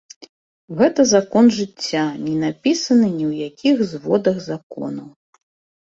[0.79, 5.09] Гэта закон жыцця, не напісаны ні ў якіх зводах законаў.